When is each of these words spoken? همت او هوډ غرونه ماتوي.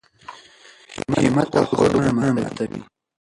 همت 1.21 1.49
او 1.57 1.63
هوډ 1.69 1.91
غرونه 2.05 2.27
ماتوي. 2.37 2.81